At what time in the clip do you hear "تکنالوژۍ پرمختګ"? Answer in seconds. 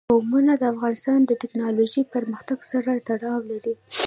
1.43-2.59